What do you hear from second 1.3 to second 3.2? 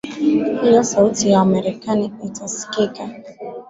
wamarekani itasikika